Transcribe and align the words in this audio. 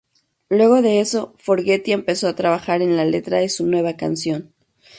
Luego 0.49 0.81
de 0.81 0.99
eso, 0.99 1.35
Fogerty 1.37 1.91
empezó 1.91 2.27
a 2.27 2.35
trabajar 2.35 2.81
en 2.81 2.97
la 2.97 3.05
letra 3.05 3.37
de 3.37 3.49
su 3.49 3.67
nueva 3.67 3.97
canción. 3.97 4.51